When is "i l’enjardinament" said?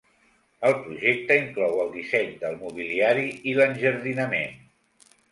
3.51-4.57